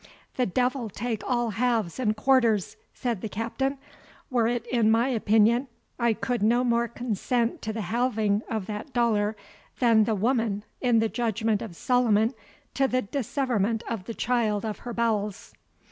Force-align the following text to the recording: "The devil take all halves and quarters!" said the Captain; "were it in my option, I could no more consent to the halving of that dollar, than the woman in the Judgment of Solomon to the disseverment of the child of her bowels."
"The 0.35 0.47
devil 0.47 0.89
take 0.89 1.21
all 1.23 1.51
halves 1.51 1.99
and 1.99 2.15
quarters!" 2.17 2.75
said 2.91 3.21
the 3.21 3.29
Captain; 3.29 3.77
"were 4.31 4.47
it 4.47 4.65
in 4.65 4.89
my 4.89 5.13
option, 5.13 5.67
I 5.99 6.13
could 6.13 6.41
no 6.41 6.63
more 6.63 6.87
consent 6.87 7.61
to 7.61 7.71
the 7.71 7.81
halving 7.81 8.41
of 8.49 8.65
that 8.65 8.93
dollar, 8.93 9.35
than 9.77 10.05
the 10.05 10.15
woman 10.15 10.63
in 10.81 10.97
the 10.97 11.07
Judgment 11.09 11.61
of 11.61 11.75
Solomon 11.75 12.33
to 12.73 12.87
the 12.87 13.03
disseverment 13.03 13.83
of 13.87 14.05
the 14.05 14.15
child 14.15 14.65
of 14.65 14.79
her 14.79 14.93
bowels." 14.95 15.53